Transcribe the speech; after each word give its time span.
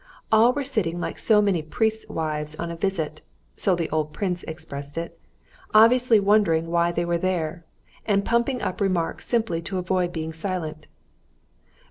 All 0.31 0.51
were 0.51 0.63
sitting 0.63 0.99
like 0.99 1.19
so 1.19 1.43
many 1.43 1.61
priests' 1.61 2.09
wives 2.09 2.55
on 2.55 2.71
a 2.71 2.75
visit 2.75 3.21
(so 3.55 3.75
the 3.75 3.87
old 3.91 4.13
prince 4.13 4.41
expressed 4.45 4.97
it), 4.97 5.19
obviously 5.75 6.19
wondering 6.19 6.71
why 6.71 6.91
they 6.91 7.05
were 7.05 7.19
there, 7.19 7.65
and 8.07 8.25
pumping 8.25 8.63
up 8.63 8.81
remarks 8.81 9.27
simply 9.27 9.61
to 9.61 9.77
avoid 9.77 10.11
being 10.11 10.33
silent. 10.33 10.87